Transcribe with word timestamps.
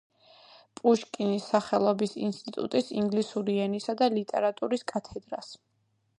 პუშკინის 0.79 1.49
სახელობის 1.51 2.17
ინსტიტუტის 2.29 2.91
ინგლისური 3.03 3.59
ენისა 3.67 3.99
და 4.01 4.09
ლიტერატურის 4.19 4.89
კათედრას. 4.95 5.55